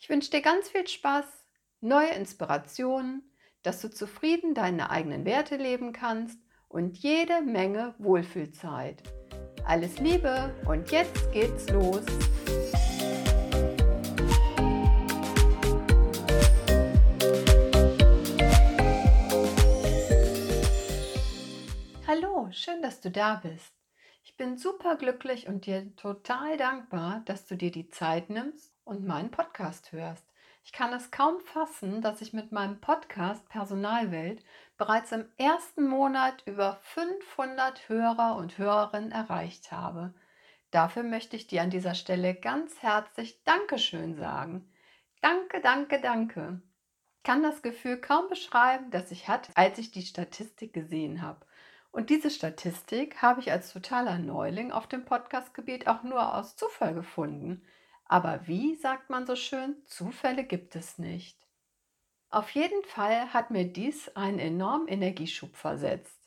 [0.00, 1.24] Ich wünsche dir ganz viel Spaß,
[1.80, 6.38] neue Inspirationen, dass du zufrieden deine eigenen Werte leben kannst
[6.68, 9.02] und jede Menge Wohlfühlzeit.
[9.66, 12.04] Alles Liebe und jetzt geht's los.
[22.06, 23.74] Hallo, schön, dass du da bist.
[24.22, 29.06] Ich bin super glücklich und dir total dankbar, dass du dir die Zeit nimmst und
[29.06, 30.24] meinen Podcast hörst.
[30.64, 34.42] Ich kann es kaum fassen, dass ich mit meinem Podcast Personalwelt
[34.76, 40.14] bereits im ersten Monat über 500 Hörer und Hörerinnen erreicht habe.
[40.70, 44.70] Dafür möchte ich dir an dieser Stelle ganz herzlich Dankeschön sagen.
[45.20, 46.60] Danke, danke, danke.
[47.16, 51.44] Ich kann das Gefühl kaum beschreiben, das ich hatte, als ich die Statistik gesehen habe.
[51.90, 56.94] Und diese Statistik habe ich als totaler Neuling auf dem Podcastgebiet auch nur aus Zufall
[56.94, 57.62] gefunden.
[58.08, 61.38] Aber wie, sagt man so schön, Zufälle gibt es nicht.
[62.30, 66.18] Auf jeden Fall hat mir dies einen enormen Energieschub versetzt.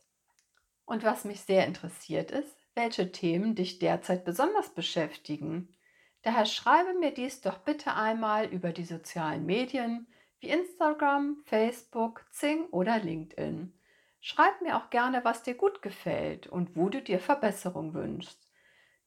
[0.85, 5.75] Und was mich sehr interessiert ist, welche Themen dich derzeit besonders beschäftigen.
[6.21, 10.07] Daher schreibe mir dies doch bitte einmal über die sozialen Medien
[10.39, 13.73] wie Instagram, Facebook, Zing oder LinkedIn.
[14.19, 18.47] Schreib mir auch gerne, was dir gut gefällt und wo du dir Verbesserung wünschst.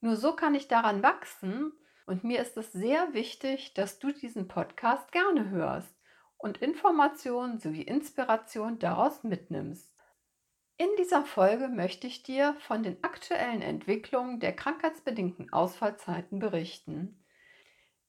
[0.00, 1.72] Nur so kann ich daran wachsen
[2.06, 5.94] und mir ist es sehr wichtig, dass du diesen Podcast gerne hörst
[6.36, 9.90] und Informationen sowie Inspiration daraus mitnimmst.
[10.76, 17.24] In dieser Folge möchte ich dir von den aktuellen Entwicklungen der krankheitsbedingten Ausfallzeiten berichten.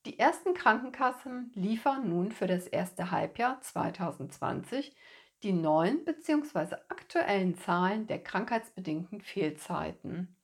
[0.06, 4.96] Die ersten Krankenkassen liefern nun für das erste Halbjahr 2020
[5.44, 6.76] die neuen bzw.
[6.90, 10.35] aktuellen Zahlen der krankheitsbedingten Fehlzeiten.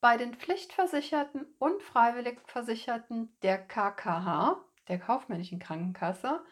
[0.00, 6.44] Bei den Pflichtversicherten und Freiwilligversicherten der KKH, der kaufmännischen Krankenkasse,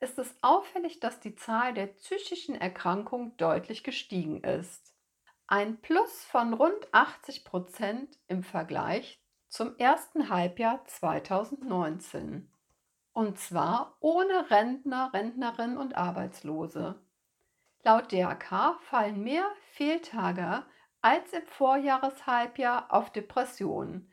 [0.00, 4.94] ist es auffällig, dass die Zahl der psychischen Erkrankungen deutlich gestiegen ist.
[5.46, 9.18] Ein Plus von rund 80 Prozent im Vergleich
[9.48, 12.52] zum ersten Halbjahr 2019.
[13.12, 17.00] Und zwar ohne Rentner, Rentnerinnen und Arbeitslose.
[17.82, 20.64] Laut DRK fallen mehr Fehltage
[21.02, 24.10] als im Vorjahreshalbjahr auf Depressionen.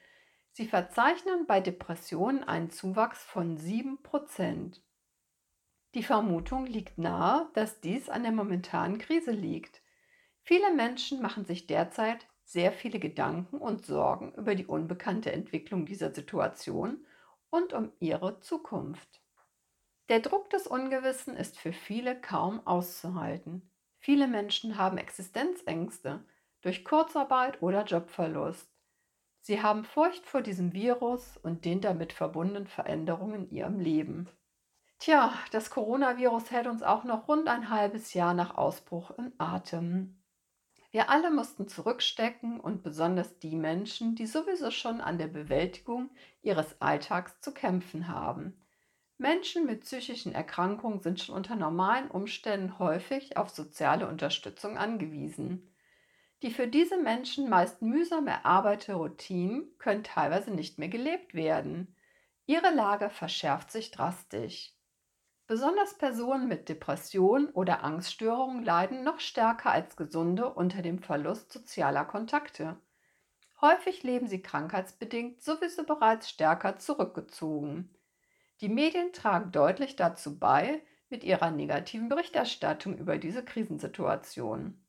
[0.51, 4.81] Sie verzeichnen bei Depressionen einen Zuwachs von 7%.
[5.93, 9.81] Die Vermutung liegt nahe, dass dies an der momentanen Krise liegt.
[10.41, 16.13] Viele Menschen machen sich derzeit sehr viele Gedanken und Sorgen über die unbekannte Entwicklung dieser
[16.13, 17.05] Situation
[17.49, 19.21] und um ihre Zukunft.
[20.09, 23.69] Der Druck des Ungewissen ist für viele kaum auszuhalten.
[23.99, 26.23] Viele Menschen haben Existenzängste
[26.67, 28.69] durch Kurzarbeit oder Jobverlust.
[29.39, 34.27] Sie haben Furcht vor diesem Virus und den damit verbundenen Veränderungen in ihrem Leben.
[34.99, 40.21] Tja, das Coronavirus hält uns auch noch rund ein halbes Jahr nach Ausbruch in Atem.
[40.91, 46.09] Wir alle mussten zurückstecken und besonders die Menschen, die sowieso schon an der Bewältigung
[46.41, 48.59] ihres Alltags zu kämpfen haben.
[49.17, 55.71] Menschen mit psychischen Erkrankungen sind schon unter normalen Umständen häufig auf soziale Unterstützung angewiesen.
[56.43, 61.95] Die für diese Menschen meist mühsam erarbeitete Routinen können teilweise nicht mehr gelebt werden.
[62.45, 64.73] Ihre Lage verschärft sich drastisch.
[65.47, 72.05] Besonders Personen mit Depressionen oder Angststörungen leiden noch stärker als Gesunde unter dem Verlust sozialer
[72.05, 72.77] Kontakte.
[73.61, 77.89] Häufig leben sie krankheitsbedingt sowieso bereits stärker zurückgezogen.
[78.61, 84.79] Die Medien tragen deutlich dazu bei mit ihrer negativen Berichterstattung über diese Krisensituation.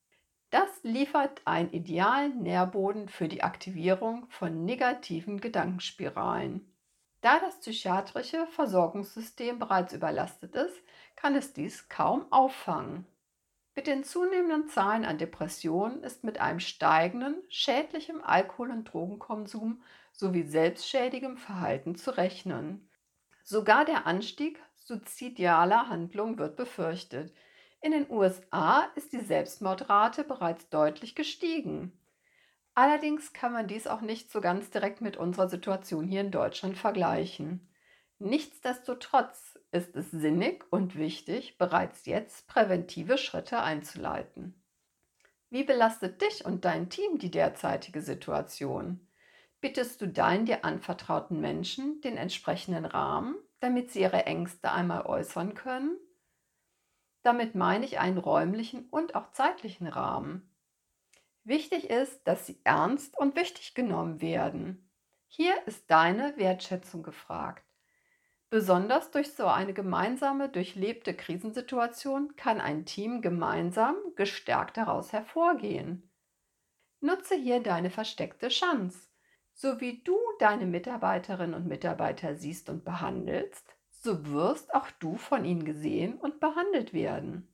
[0.50, 6.74] Das liefert einen idealen Nährboden für die Aktivierung von negativen Gedankenspiralen.
[7.20, 10.82] Da das psychiatrische Versorgungssystem bereits überlastet ist,
[11.16, 13.06] kann es dies kaum auffangen.
[13.74, 20.42] Mit den zunehmenden Zahlen an Depressionen ist mit einem steigenden schädlichem Alkohol- und Drogenkonsum sowie
[20.42, 22.90] selbstschädigem Verhalten zu rechnen.
[23.44, 27.32] Sogar der Anstieg suizidaler Handlungen wird befürchtet.
[27.80, 31.92] In den USA ist die Selbstmordrate bereits deutlich gestiegen.
[32.74, 36.76] Allerdings kann man dies auch nicht so ganz direkt mit unserer Situation hier in Deutschland
[36.76, 37.68] vergleichen.
[38.18, 44.60] Nichtsdestotrotz ist es sinnig und wichtig, bereits jetzt präventive Schritte einzuleiten.
[45.50, 49.08] Wie belastet dich und dein Team die derzeitige Situation?
[49.60, 55.54] Bittest du deinen dir anvertrauten Menschen den entsprechenden Rahmen, damit sie ihre Ängste einmal äußern
[55.54, 55.96] können?
[57.22, 60.54] Damit meine ich einen räumlichen und auch zeitlichen Rahmen.
[61.44, 64.90] Wichtig ist, dass sie ernst und wichtig genommen werden.
[65.26, 67.64] Hier ist deine Wertschätzung gefragt.
[68.50, 76.10] Besonders durch so eine gemeinsame durchlebte Krisensituation kann ein Team gemeinsam gestärkt daraus hervorgehen.
[77.00, 79.08] Nutze hier deine versteckte Chance.
[79.52, 83.77] So wie du deine Mitarbeiterinnen und Mitarbeiter siehst und behandelst,
[84.08, 87.46] so wirst auch du von ihnen gesehen und behandelt werden.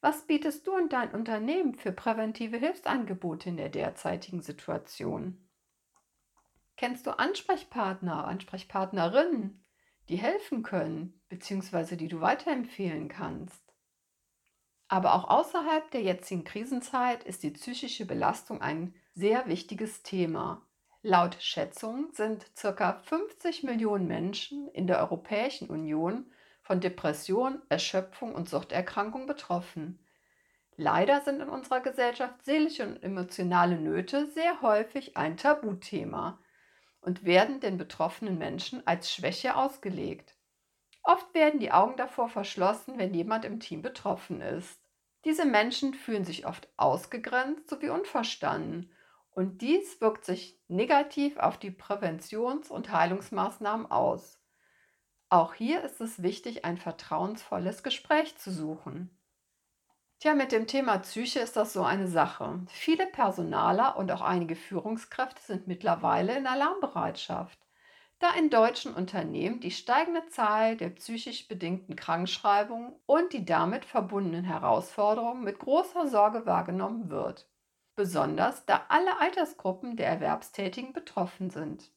[0.00, 5.48] Was bietest du und dein Unternehmen für präventive Hilfsangebote in der derzeitigen Situation?
[6.76, 9.64] Kennst du Ansprechpartner, Ansprechpartnerinnen,
[10.08, 13.74] die helfen können, beziehungsweise die du weiterempfehlen kannst.
[14.86, 20.64] Aber auch außerhalb der jetzigen Krisenzeit ist die psychische Belastung ein sehr wichtiges Thema.
[21.04, 23.00] Laut Schätzungen sind ca.
[23.02, 26.30] 50 Millionen Menschen in der Europäischen Union
[26.62, 30.06] von Depression, Erschöpfung und Suchterkrankung betroffen.
[30.76, 36.38] Leider sind in unserer Gesellschaft seelische und emotionale Nöte sehr häufig ein Tabuthema
[37.00, 40.36] und werden den betroffenen Menschen als Schwäche ausgelegt.
[41.02, 44.80] Oft werden die Augen davor verschlossen, wenn jemand im Team betroffen ist.
[45.24, 48.92] Diese Menschen fühlen sich oft ausgegrenzt sowie unverstanden
[49.32, 54.40] und dies wirkt sich negativ auf die Präventions- und Heilungsmaßnahmen aus.
[55.28, 59.18] Auch hier ist es wichtig, ein vertrauensvolles Gespräch zu suchen.
[60.20, 62.60] Tja, mit dem Thema Psyche ist das so eine Sache.
[62.68, 67.58] Viele Personaler und auch einige Führungskräfte sind mittlerweile in Alarmbereitschaft,
[68.20, 74.44] da in deutschen Unternehmen die steigende Zahl der psychisch bedingten Krankschreibungen und die damit verbundenen
[74.44, 77.51] Herausforderungen mit großer Sorge wahrgenommen wird.
[77.94, 81.92] Besonders da alle Altersgruppen der Erwerbstätigen betroffen sind.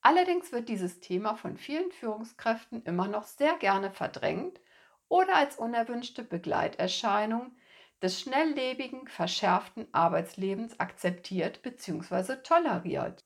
[0.00, 4.60] Allerdings wird dieses Thema von vielen Führungskräften immer noch sehr gerne verdrängt
[5.08, 7.56] oder als unerwünschte Begleiterscheinung
[8.02, 12.36] des schnelllebigen, verschärften Arbeitslebens akzeptiert bzw.
[12.36, 13.24] toleriert.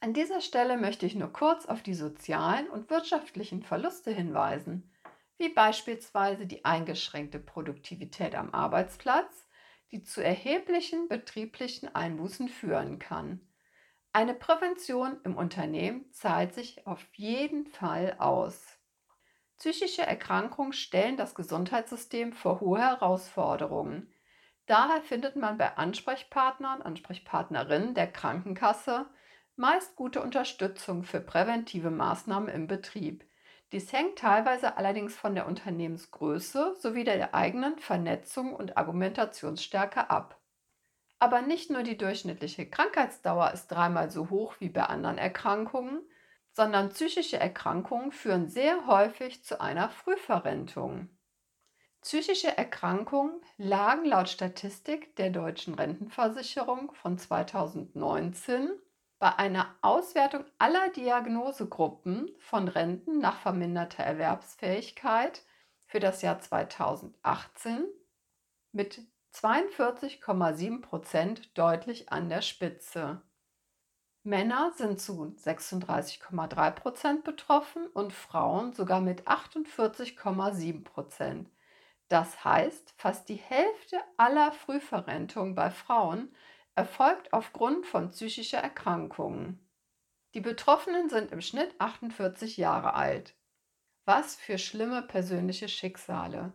[0.00, 4.90] An dieser Stelle möchte ich nur kurz auf die sozialen und wirtschaftlichen Verluste hinweisen,
[5.38, 9.45] wie beispielsweise die eingeschränkte Produktivität am Arbeitsplatz,
[9.92, 13.40] die zu erheblichen betrieblichen Einbußen führen kann.
[14.12, 18.78] Eine Prävention im Unternehmen zahlt sich auf jeden Fall aus.
[19.58, 24.12] Psychische Erkrankungen stellen das Gesundheitssystem vor hohe Herausforderungen.
[24.66, 29.06] Daher findet man bei Ansprechpartnern, Ansprechpartnerinnen der Krankenkasse
[29.54, 33.24] meist gute Unterstützung für präventive Maßnahmen im Betrieb.
[33.72, 40.40] Dies hängt teilweise allerdings von der Unternehmensgröße sowie der eigenen Vernetzung und Argumentationsstärke ab.
[41.18, 46.02] Aber nicht nur die durchschnittliche Krankheitsdauer ist dreimal so hoch wie bei anderen Erkrankungen,
[46.52, 51.08] sondern psychische Erkrankungen führen sehr häufig zu einer Frühverrentung.
[52.02, 58.70] Psychische Erkrankungen lagen laut Statistik der deutschen Rentenversicherung von 2019
[59.18, 65.42] bei einer Auswertung aller Diagnosegruppen von Renten nach verminderter Erwerbsfähigkeit
[65.86, 67.86] für das Jahr 2018
[68.72, 69.00] mit
[69.32, 73.22] 42,7 Prozent deutlich an der Spitze.
[74.22, 81.48] Männer sind zu 36,3 Prozent betroffen und Frauen sogar mit 48,7 Prozent.
[82.08, 86.34] Das heißt, fast die Hälfte aller Frühverrentung bei Frauen
[86.76, 89.66] erfolgt aufgrund von psychischer Erkrankungen.
[90.34, 93.34] Die Betroffenen sind im Schnitt 48 Jahre alt.
[94.04, 96.52] Was für schlimme persönliche Schicksale.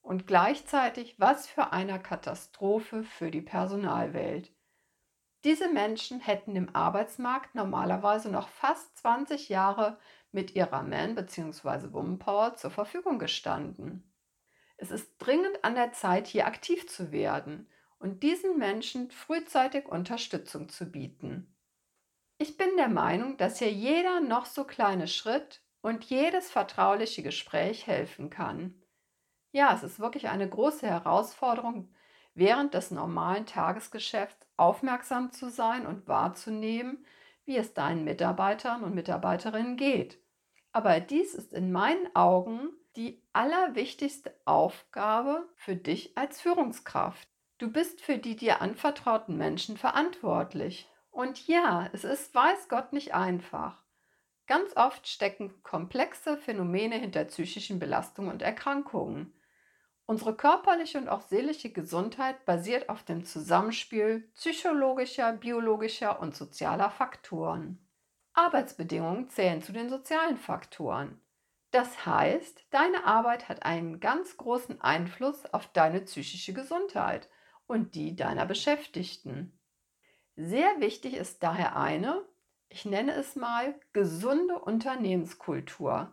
[0.00, 4.52] Und gleichzeitig was für eine Katastrophe für die Personalwelt.
[5.42, 9.98] Diese Menschen hätten im Arbeitsmarkt normalerweise noch fast 20 Jahre
[10.30, 11.92] mit ihrer Man- bzw.
[11.92, 14.14] Womanpower zur Verfügung gestanden.
[14.76, 20.68] Es ist dringend an der Zeit, hier aktiv zu werden und diesen Menschen frühzeitig Unterstützung
[20.68, 21.54] zu bieten.
[22.38, 27.86] Ich bin der Meinung, dass hier jeder noch so kleine Schritt und jedes vertrauliche Gespräch
[27.86, 28.82] helfen kann.
[29.52, 31.94] Ja, es ist wirklich eine große Herausforderung,
[32.34, 37.04] während des normalen Tagesgeschäfts aufmerksam zu sein und wahrzunehmen,
[37.44, 40.18] wie es deinen Mitarbeitern und Mitarbeiterinnen geht.
[40.72, 47.28] Aber dies ist in meinen Augen die allerwichtigste Aufgabe für dich als Führungskraft.
[47.58, 50.90] Du bist für die dir anvertrauten Menschen verantwortlich.
[51.10, 53.82] Und ja, es ist, weiß Gott, nicht einfach.
[54.46, 59.32] Ganz oft stecken komplexe Phänomene hinter psychischen Belastungen und Erkrankungen.
[60.06, 67.78] Unsere körperliche und auch seelische Gesundheit basiert auf dem Zusammenspiel psychologischer, biologischer und sozialer Faktoren.
[68.34, 71.20] Arbeitsbedingungen zählen zu den sozialen Faktoren.
[71.70, 77.28] Das heißt, deine Arbeit hat einen ganz großen Einfluss auf deine psychische Gesundheit
[77.66, 79.58] und die deiner Beschäftigten.
[80.36, 82.24] Sehr wichtig ist daher eine,
[82.68, 86.12] ich nenne es mal, gesunde Unternehmenskultur.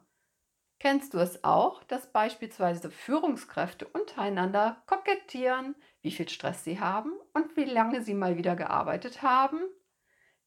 [0.80, 7.56] Kennst du es auch, dass beispielsweise Führungskräfte untereinander kokettieren, wie viel Stress sie haben und
[7.56, 9.60] wie lange sie mal wieder gearbeitet haben?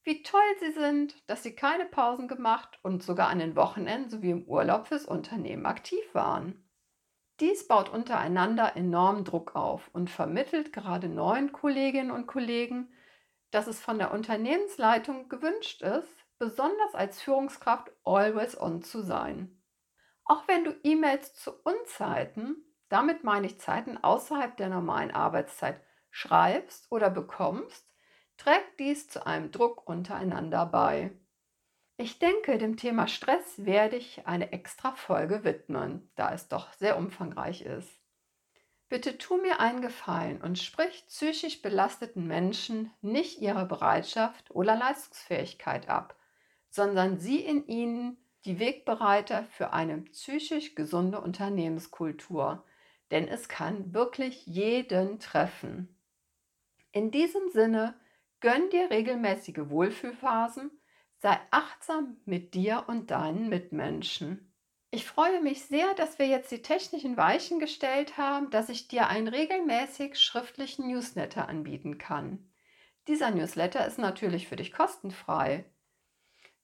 [0.03, 4.31] Wie toll sie sind, dass sie keine Pausen gemacht und sogar an den Wochenenden sowie
[4.33, 6.63] im Urlaub fürs Unternehmen aktiv waren.
[7.41, 12.93] Dies baut untereinander enormen Druck auf und vermittelt gerade neuen Kolleginnen und Kollegen,
[13.50, 19.61] dass es von der Unternehmensleitung gewünscht ist, besonders als Führungskraft always on zu sein.
[20.25, 22.57] Auch wenn du E-Mails zu Unzeiten,
[22.88, 27.88] damit meine ich Zeiten außerhalb der normalen Arbeitszeit, schreibst oder bekommst,
[28.37, 31.12] trägt dies zu einem Druck untereinander bei.
[31.97, 36.97] Ich denke, dem Thema Stress werde ich eine extra Folge widmen, da es doch sehr
[36.99, 38.01] umfangreich ist.
[38.89, 45.89] Bitte tu mir einen Gefallen und sprich psychisch belasteten Menschen nicht ihre Bereitschaft oder Leistungsfähigkeit
[45.89, 46.17] ab,
[46.69, 52.65] sondern sieh in ihnen die Wegbereiter für eine psychisch gesunde Unternehmenskultur,
[53.13, 55.97] denn es kann wirklich jeden treffen.
[56.91, 57.95] In diesem Sinne,
[58.41, 60.71] gönn dir regelmäßige Wohlfühlphasen,
[61.25, 64.52] sei achtsam mit dir und deinen Mitmenschen.
[64.90, 69.09] Ich freue mich sehr, dass wir jetzt die technischen Weichen gestellt haben, dass ich dir
[69.09, 72.52] einen regelmäßig schriftlichen Newsletter anbieten kann.
[73.09, 75.64] Dieser Newsletter ist natürlich für dich kostenfrei.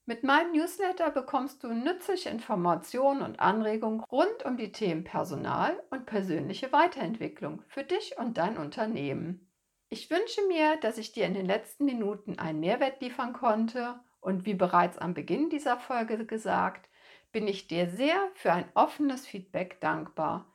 [0.04, 6.04] Mit meinem Newsletter bekommst du nützliche Informationen und Anregungen rund um die Themen Personal und
[6.04, 9.50] persönliche Weiterentwicklung für dich und dein Unternehmen.
[9.88, 14.46] Ich wünsche mir, dass ich dir in den letzten Minuten einen Mehrwert liefern konnte und
[14.46, 16.88] wie bereits am Beginn dieser Folge gesagt,
[17.32, 20.52] bin ich dir sehr für ein offenes Feedback dankbar.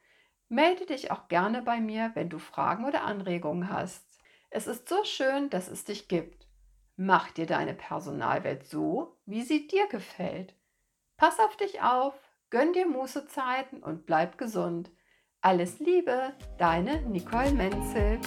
[0.49, 4.05] Melde dich auch gerne bei mir, wenn du Fragen oder Anregungen hast.
[4.49, 6.47] Es ist so schön, dass es dich gibt.
[6.97, 10.55] Mach dir deine Personalwelt so, wie sie dir gefällt.
[11.17, 12.13] Pass auf dich auf,
[12.49, 14.91] gönn dir Mußezeiten und bleib gesund.
[15.41, 18.19] Alles Liebe, deine Nicole Menzel.